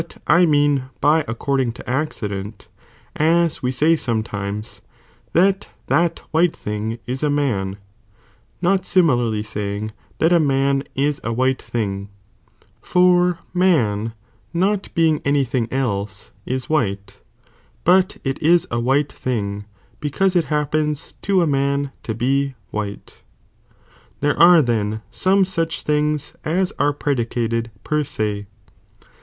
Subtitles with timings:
[0.25, 2.69] I mean by according to accident,
[3.17, 4.81] as we say some times,
[5.33, 7.77] that that white thing is a man,
[8.63, 12.09] not similarly saying, that a man is a white thing,
[12.81, 14.13] for man
[14.55, 17.19] not being any thing else is white,
[17.83, 19.65] but it is a white thing,
[19.99, 23.21] because it happens to a man to be white:'
[24.21, 28.47] there are then some such things as arc predi cated per se.